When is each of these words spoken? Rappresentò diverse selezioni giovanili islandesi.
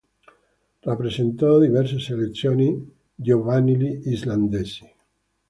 Rappresentò 0.81 1.59
diverse 1.59 1.99
selezioni 1.99 2.91
giovanili 3.13 4.01
islandesi. 4.09 4.91